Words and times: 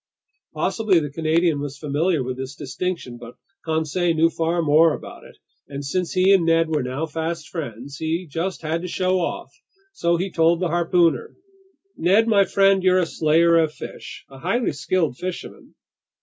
Possibly 0.55 0.99
the 0.99 1.11
Canadian 1.11 1.59
was 1.59 1.77
familiar 1.77 2.23
with 2.23 2.35
this 2.35 2.55
distinction, 2.55 3.19
but 3.19 3.35
Conseil 3.63 4.15
knew 4.15 4.31
far 4.31 4.63
more 4.63 4.95
about 4.95 5.23
it; 5.25 5.37
and 5.67 5.85
since 5.85 6.13
he 6.13 6.33
and 6.33 6.43
Ned 6.43 6.69
were 6.69 6.81
now 6.81 7.05
fast 7.05 7.49
friends, 7.49 7.97
he 7.99 8.25
just 8.25 8.63
had 8.63 8.81
to 8.81 8.87
show 8.87 9.19
off. 9.19 9.53
So 9.93 10.17
he 10.17 10.31
told 10.31 10.59
the 10.59 10.69
harpooner: 10.69 11.35
"Ned 11.97 12.27
my 12.27 12.45
friend, 12.45 12.81
you're 12.81 12.97
a 12.97 13.05
slayer 13.05 13.59
of 13.59 13.73
fish, 13.73 14.25
a 14.27 14.39
highly 14.39 14.71
skilled 14.71 15.17
fisherman. 15.19 15.75